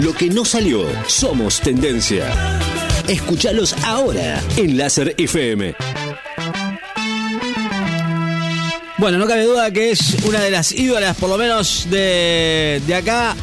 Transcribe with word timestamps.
Lo 0.00 0.12
que 0.12 0.28
no 0.28 0.44
salió, 0.44 0.86
somos 1.06 1.60
tendencia. 1.60 2.32
Escuchalos 3.06 3.74
ahora 3.84 4.42
en 4.56 4.76
Láser 4.76 5.14
FM. 5.16 5.74
Bueno, 8.98 9.18
no 9.18 9.26
cabe 9.26 9.44
duda 9.44 9.70
que 9.70 9.92
es 9.92 10.16
una 10.24 10.40
de 10.40 10.50
las 10.50 10.72
ídolas, 10.72 11.16
por 11.16 11.28
lo 11.28 11.38
menos 11.38 11.86
de, 11.90 12.82
de 12.86 12.94
acá. 12.94 13.36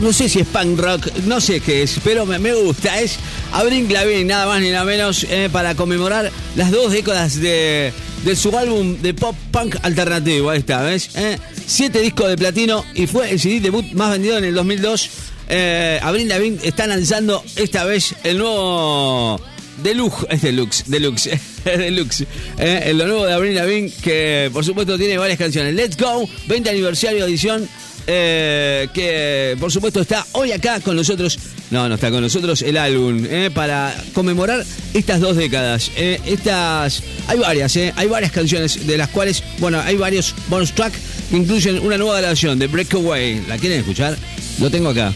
no 0.00 0.12
sé 0.12 0.28
si 0.28 0.40
es 0.40 0.46
punk 0.48 0.78
rock, 0.78 1.08
no 1.26 1.40
sé 1.40 1.60
qué 1.60 1.82
es, 1.84 1.96
pero 2.02 2.26
me, 2.26 2.38
me 2.40 2.52
gusta. 2.54 3.00
Es 3.00 3.18
Avril 3.52 3.92
Lavigne, 3.92 4.24
nada 4.24 4.46
más 4.46 4.60
ni 4.60 4.70
nada 4.70 4.84
menos, 4.84 5.24
eh, 5.30 5.48
para 5.52 5.76
conmemorar 5.76 6.32
las 6.56 6.70
dos 6.72 6.90
décadas 6.90 7.40
de, 7.40 7.92
de 8.24 8.34
su 8.34 8.56
álbum 8.56 8.96
de 9.02 9.12
pop 9.12 9.36
punk 9.50 9.76
alternativo. 9.82 10.50
Ahí 10.50 10.60
está, 10.60 10.82
¿ves? 10.82 11.10
Eh, 11.14 11.38
siete 11.66 12.00
discos 12.00 12.28
de 12.28 12.36
platino 12.36 12.84
y 12.94 13.06
fue 13.06 13.30
el 13.30 13.38
CD 13.38 13.60
debut 13.60 13.84
más 13.92 14.12
vendido 14.12 14.38
en 14.38 14.44
el 14.44 14.54
2002. 14.54 15.10
Eh, 15.48 15.98
Avril 16.02 16.28
Lavigne 16.28 16.58
está 16.62 16.86
lanzando 16.86 17.44
esta 17.56 17.84
vez 17.84 18.14
el 18.24 18.38
nuevo 18.38 19.38
Deluxe, 19.82 20.26
es 20.30 20.40
Deluxe, 20.40 20.84
Deluxe, 20.86 21.38
Deluxe. 21.64 22.26
Eh, 22.58 22.92
lo 22.94 23.06
nuevo 23.06 23.26
de 23.26 23.34
Avril 23.34 23.54
Lavigne, 23.56 23.92
que 24.02 24.48
por 24.52 24.64
supuesto 24.64 24.96
tiene 24.96 25.18
varias 25.18 25.38
canciones. 25.38 25.74
Let's 25.74 25.96
Go, 25.98 26.26
20 26.46 26.70
aniversario 26.70 27.26
edición, 27.26 27.68
eh, 28.06 28.88
que 28.92 29.56
por 29.58 29.72
supuesto 29.72 30.00
está 30.00 30.26
hoy 30.32 30.52
acá 30.52 30.80
con 30.80 30.96
nosotros. 30.96 31.38
No, 31.70 31.88
no 31.88 31.94
está 31.94 32.10
con 32.10 32.20
nosotros 32.20 32.62
el 32.62 32.76
álbum, 32.76 33.24
eh, 33.28 33.50
para 33.52 33.94
conmemorar 34.12 34.64
estas 34.92 35.20
dos 35.20 35.36
décadas. 35.36 35.90
Eh, 35.96 36.20
estas, 36.26 37.02
hay 37.26 37.38
varias, 37.38 37.76
hay 37.76 38.08
varias 38.08 38.32
canciones 38.32 38.86
de 38.86 38.96
las 38.98 39.08
cuales, 39.08 39.42
bueno, 39.58 39.80
hay 39.80 39.96
varios 39.96 40.34
bonus 40.48 40.72
track 40.72 40.92
que 41.30 41.36
incluyen 41.36 41.78
una 41.80 41.98
nueva 41.98 42.18
grabación 42.18 42.58
de 42.58 42.66
Breakaway. 42.66 43.44
¿La 43.48 43.58
quieren 43.58 43.80
escuchar? 43.80 44.16
Lo 44.60 44.70
tengo 44.70 44.90
acá. 44.90 45.12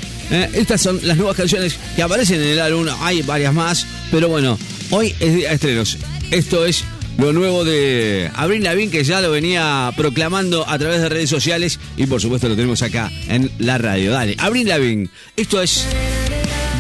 Estas 0.53 0.83
son 0.83 1.01
las 1.05 1.17
nuevas 1.17 1.37
canciones 1.37 1.79
que 1.97 2.03
aparecen 2.03 2.43
en 2.43 2.49
el 2.49 2.61
álbum. 2.61 2.87
Hay 3.01 3.23
varias 3.23 3.55
más, 3.55 3.87
pero 4.11 4.29
bueno, 4.29 4.59
hoy 4.91 5.15
es 5.21 5.35
día 5.35 5.49
de 5.49 5.55
estrenos. 5.55 5.97
Esto 6.31 6.67
es 6.67 6.85
lo 7.19 7.33
nuevo 7.33 7.65
de 7.65 8.31
Avril 8.37 8.63
Lavigne, 8.65 8.91
que 8.91 9.05
ya 9.05 9.21
lo 9.21 9.31
venía 9.31 9.93
proclamando 9.97 10.67
a 10.69 10.79
través 10.79 11.01
de 11.03 11.09
redes 11.09 11.29
sociales 11.29 11.79
y 11.97 12.07
por 12.07 12.21
supuesto 12.21 12.49
lo 12.49 12.55
tenemos 12.57 12.81
acá 12.83 13.11
en 13.29 13.51
la 13.59 13.77
radio. 13.77 14.13
Dale, 14.13 14.37
Avril 14.39 14.69
Lavigne. 14.69 15.09
Esto 15.37 15.61
es 15.61 15.85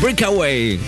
Breakaway. 0.00 0.74
¿eh? 0.74 0.78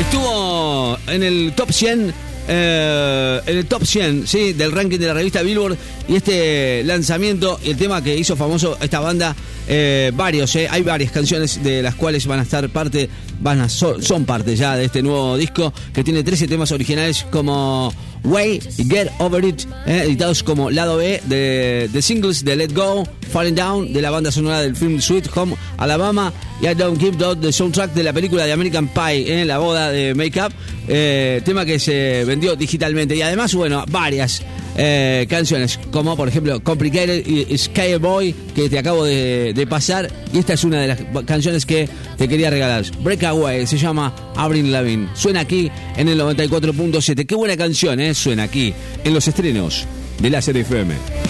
Estuvo 0.00 0.98
en 1.06 1.22
el 1.22 1.52
top 1.54 1.70
100. 1.70 2.14
eh, 2.48 3.40
en 3.46 3.58
el 3.58 3.66
top 3.66 3.84
100 3.84 4.26
¿sí? 4.26 4.54
del 4.54 4.72
ranking 4.72 4.98
de 4.98 5.06
la 5.06 5.14
revista 5.14 5.42
Billboard 5.42 5.76
y 6.08 6.16
este 6.16 6.82
lanzamiento 6.84 7.60
y 7.62 7.70
el 7.70 7.76
tema 7.76 8.02
que 8.02 8.16
hizo 8.16 8.34
famoso 8.36 8.76
esta 8.80 8.98
banda 9.00 9.36
eh, 9.68 10.10
varios, 10.16 10.56
hay 10.56 10.82
varias 10.82 11.12
canciones 11.12 11.62
de 11.62 11.82
las 11.82 11.94
cuales 11.94 12.26
van 12.26 12.40
a 12.40 12.42
estar 12.42 12.68
parte, 12.70 13.08
van 13.40 13.60
a 13.60 13.68
so- 13.68 14.00
son 14.02 14.24
parte 14.24 14.56
ya 14.56 14.74
de 14.76 14.86
este 14.86 15.00
nuevo 15.02 15.36
disco 15.36 15.72
que 15.94 16.02
tiene 16.02 16.24
13 16.24 16.48
temas 16.48 16.72
originales 16.72 17.24
como 17.30 17.92
Way 18.24 18.60
Get 18.88 19.10
Over 19.18 19.44
It, 19.44 19.62
eh, 19.86 20.02
editados 20.04 20.42
como 20.42 20.70
lado 20.70 20.96
B 20.96 21.20
de, 21.26 21.88
de 21.92 22.02
singles 22.02 22.44
de 22.44 22.56
Let 22.56 22.72
Go, 22.74 23.06
Falling 23.32 23.54
Down, 23.54 23.92
de 23.92 24.02
la 24.02 24.10
banda 24.10 24.30
sonora 24.30 24.60
del 24.60 24.76
film 24.76 25.00
Sweet 25.00 25.28
Home 25.36 25.56
Alabama 25.78 26.32
y 26.60 26.68
I 26.68 26.74
Don't 26.74 27.00
Give 27.00 27.16
Dot, 27.16 27.38
de 27.40 27.52
soundtrack 27.52 27.94
de 27.94 28.02
la 28.02 28.12
película 28.12 28.44
de 28.44 28.52
American 28.52 28.88
Pie, 28.88 29.42
eh, 29.42 29.44
la 29.44 29.58
boda 29.58 29.90
de 29.90 30.14
Make 30.14 30.40
Up, 30.42 30.52
eh, 30.88 31.40
tema 31.44 31.64
que 31.64 31.78
se 31.78 32.24
vendió 32.26 32.56
digitalmente. 32.56 33.16
Y 33.16 33.22
además, 33.22 33.54
bueno, 33.54 33.84
varias 33.88 34.42
eh, 34.82 35.26
canciones, 35.28 35.78
como 35.92 36.16
por 36.16 36.26
ejemplo 36.26 36.58
Complicated 36.64 37.26
y 37.26 37.58
Sky 37.58 37.96
Boy, 38.00 38.34
que 38.54 38.70
te 38.70 38.78
acabo 38.78 39.04
de, 39.04 39.66
pasar. 39.68 40.10
Y 40.32 40.38
esta 40.38 40.54
es 40.54 40.64
una 40.64 40.80
de 40.80 40.88
las 40.88 40.98
canciones 41.26 41.66
que 41.66 41.86
te 42.16 42.26
quería 42.26 42.48
regalar. 42.48 42.84
Breakaway, 43.02 43.66
se 43.66 43.76
llama 43.76 44.14
Avril 44.36 44.72
Lavigne. 44.72 45.08
Suena 45.12 45.40
aquí 45.40 45.70
en 45.96 46.08
el 46.08 46.18
94.7. 46.18 47.26
Qué 47.26 47.34
buena 47.34 47.58
canción, 47.58 48.00
¿eh? 48.00 48.14
Suena 48.14 48.44
aquí 48.44 48.72
en 49.04 49.12
los 49.12 49.28
estrenos 49.28 49.84
de 50.18 50.30
Láser 50.30 50.56
FM. 50.56 51.29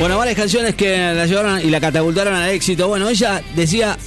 Bueno, 0.00 0.16
varias 0.16 0.36
canciones 0.36 0.76
que 0.76 0.96
la 0.96 1.26
llevaron 1.26 1.60
y 1.60 1.70
la 1.70 1.80
catapultaron 1.80 2.32
al 2.32 2.50
éxito. 2.50 2.86
Bueno, 2.86 3.08
ella 3.08 3.42
decía 3.56 3.98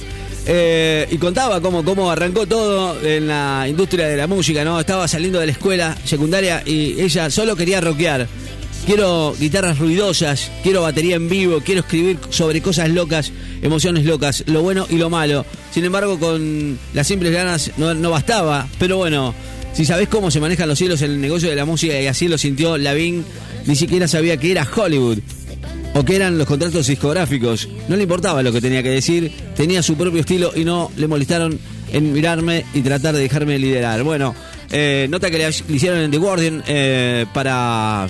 eh, 0.46 1.06
y 1.10 1.18
contaba 1.18 1.60
cómo, 1.60 1.84
cómo 1.84 2.10
arrancó 2.10 2.46
todo 2.46 2.98
en 3.02 3.28
la 3.28 3.66
industria 3.68 4.08
de 4.08 4.16
la 4.16 4.26
música, 4.26 4.64
¿no? 4.64 4.80
Estaba 4.80 5.06
saliendo 5.06 5.38
de 5.38 5.46
la 5.46 5.52
escuela 5.52 5.94
secundaria 6.02 6.62
y 6.64 6.98
ella 6.98 7.28
solo 7.28 7.56
quería 7.56 7.82
rockear. 7.82 8.26
Quiero 8.86 9.34
guitarras 9.38 9.78
ruidosas, 9.78 10.50
quiero 10.62 10.80
batería 10.80 11.16
en 11.16 11.28
vivo, 11.28 11.60
quiero 11.62 11.82
escribir 11.82 12.18
sobre 12.30 12.62
cosas 12.62 12.88
locas, 12.88 13.30
emociones 13.60 14.06
locas, 14.06 14.44
lo 14.46 14.62
bueno 14.62 14.86
y 14.88 14.96
lo 14.96 15.10
malo. 15.10 15.44
Sin 15.72 15.84
embargo, 15.84 16.18
con 16.18 16.78
las 16.94 17.06
simples 17.06 17.32
ganas 17.32 17.70
no, 17.76 17.92
no 17.92 18.10
bastaba. 18.10 18.66
Pero 18.78 18.96
bueno, 18.96 19.34
si 19.74 19.84
sabés 19.84 20.08
cómo 20.08 20.30
se 20.30 20.40
manejan 20.40 20.70
los 20.70 20.78
cielos 20.78 21.02
en 21.02 21.10
el 21.10 21.20
negocio 21.20 21.50
de 21.50 21.56
la 21.56 21.66
música 21.66 22.00
y 22.00 22.06
así 22.06 22.28
lo 22.28 22.38
sintió 22.38 22.78
Lavín, 22.78 23.26
ni 23.66 23.76
siquiera 23.76 24.08
sabía 24.08 24.38
que 24.38 24.52
era 24.52 24.66
Hollywood 24.74 25.18
o 25.94 26.04
que 26.04 26.16
eran 26.16 26.38
los 26.38 26.46
contratos 26.46 26.86
discográficos. 26.86 27.68
No 27.88 27.96
le 27.96 28.04
importaba 28.04 28.42
lo 28.42 28.52
que 28.52 28.60
tenía 28.60 28.82
que 28.82 28.90
decir, 28.90 29.30
tenía 29.54 29.82
su 29.82 29.96
propio 29.96 30.20
estilo 30.20 30.52
y 30.54 30.64
no 30.64 30.90
le 30.96 31.06
molestaron 31.06 31.58
en 31.92 32.12
mirarme 32.12 32.64
y 32.74 32.80
tratar 32.80 33.14
de 33.14 33.20
dejarme 33.20 33.58
liderar. 33.58 34.02
Bueno, 34.02 34.34
eh, 34.70 35.06
nota 35.10 35.30
que 35.30 35.38
le, 35.38 35.48
hicieron 35.48 36.00
en 36.00 36.10
The 36.10 36.18
Guardian 36.18 36.62
eh, 36.66 37.26
para... 37.32 38.08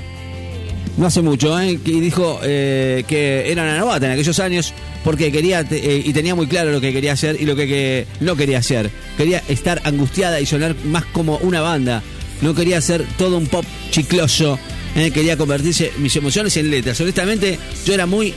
No 0.97 1.07
hace 1.07 1.23
mucho, 1.23 1.59
¿eh? 1.59 1.79
y 1.85 2.01
dijo 2.01 2.39
eh, 2.43 3.05
que 3.09 3.51
era 3.51 3.63
una 3.63 3.79
novata 3.79 4.05
en 4.07 4.13
aquellos 4.13 4.39
años 4.41 4.75
porque 5.03 5.33
quería 5.33 5.65
eh, 5.71 6.03
y 6.05 6.13
tenía 6.13 6.35
muy 6.35 6.47
claro 6.47 6.71
lo 6.71 6.83
que 6.83 6.93
quería 6.93 7.13
hacer 7.13 7.41
y 7.41 7.47
lo 7.47 7.57
que, 7.57 7.67
que 7.67 8.07
no 8.21 8.37
quería 8.37 8.59
hacer. 8.59 8.91
Quería 9.17 9.43
estar 9.49 9.81
angustiada 9.85 10.41
y 10.41 10.47
sonar 10.47 10.77
más 10.85 11.05
como 11.07 11.39
una 11.39 11.61
banda. 11.61 12.03
No 12.43 12.55
quería 12.55 12.79
hacer 12.79 13.07
todo 13.17 13.39
un 13.39 13.47
pop 13.47 13.65
chicloso. 13.91 14.59
¿Eh? 14.97 15.11
Quería 15.11 15.37
convertirse 15.37 15.93
mis 15.99 16.15
emociones 16.17 16.57
en 16.57 16.71
letras. 16.71 17.01
Honestamente, 17.01 17.59
yo 17.85 17.95
era 17.95 18.07
muy, 18.07 18.35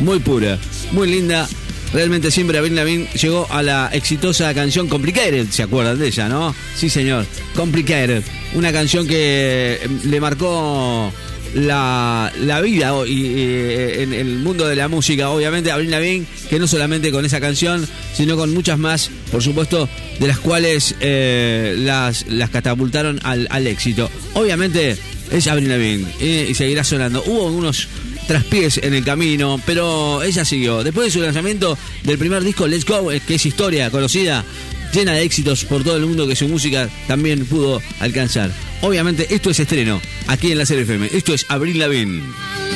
muy 0.00 0.18
pura, 0.18 0.58
muy 0.92 1.08
linda. 1.08 1.48
Realmente 1.92 2.30
siempre 2.30 2.58
Avril 2.58 2.74
Lavigne 2.74 3.08
llegó 3.14 3.46
a 3.50 3.62
la 3.62 3.88
exitosa 3.92 4.52
canción 4.54 4.88
Complicated, 4.88 5.46
¿se 5.50 5.62
acuerdan 5.62 5.98
de 5.98 6.08
ella, 6.08 6.28
no? 6.28 6.54
Sí, 6.74 6.90
señor, 6.90 7.24
Complicated. 7.54 8.22
Una 8.54 8.72
canción 8.72 9.06
que 9.06 9.78
eh, 9.80 9.88
le 10.04 10.20
marcó 10.20 11.12
la, 11.54 12.32
la 12.40 12.60
vida 12.60 12.92
y, 13.06 13.12
y, 13.12 14.02
en 14.02 14.12
el 14.12 14.38
mundo 14.38 14.66
de 14.66 14.76
la 14.76 14.88
música, 14.88 15.30
obviamente, 15.30 15.70
Avril 15.70 15.90
Lavigne, 15.90 16.26
que 16.50 16.58
no 16.58 16.66
solamente 16.66 17.10
con 17.10 17.24
esa 17.24 17.40
canción, 17.40 17.86
sino 18.14 18.36
con 18.36 18.52
muchas 18.52 18.78
más, 18.78 19.10
por 19.30 19.42
supuesto, 19.42 19.88
de 20.18 20.26
las 20.26 20.38
cuales 20.38 20.94
eh, 21.00 21.76
las, 21.78 22.26
las 22.28 22.50
catapultaron 22.50 23.20
al, 23.22 23.46
al 23.50 23.66
éxito. 23.66 24.10
Obviamente 24.34 24.96
es 25.30 25.46
Avril 25.46 25.68
Lavigne 25.68 26.06
eh, 26.20 26.48
y 26.50 26.54
seguirá 26.54 26.84
sonando. 26.84 27.22
Hubo 27.26 27.46
unos 27.46 27.88
traspiés 28.26 28.78
en 28.78 28.94
el 28.94 29.04
camino, 29.04 29.60
pero 29.64 30.22
ella 30.22 30.44
siguió. 30.44 30.82
Después 30.82 31.06
de 31.06 31.10
su 31.12 31.20
lanzamiento 31.20 31.78
del 32.02 32.18
primer 32.18 32.42
disco, 32.42 32.66
Let's 32.66 32.84
Go, 32.84 33.12
eh, 33.12 33.20
que 33.26 33.36
es 33.36 33.46
historia 33.46 33.90
conocida, 33.90 34.44
llena 34.92 35.12
de 35.12 35.22
éxitos 35.22 35.64
por 35.64 35.84
todo 35.84 35.96
el 35.96 36.06
mundo 36.06 36.26
que 36.26 36.36
su 36.36 36.48
música 36.48 36.88
también 37.06 37.46
pudo 37.46 37.80
alcanzar. 38.00 38.50
Obviamente, 38.82 39.26
esto 39.34 39.50
es 39.50 39.60
estreno 39.60 40.00
aquí 40.26 40.52
en 40.52 40.58
la 40.58 40.66
serie 40.66 40.84
FM. 40.84 41.10
Esto 41.12 41.34
es 41.34 41.46
Abril. 41.48 41.82
I'll 41.82 42.75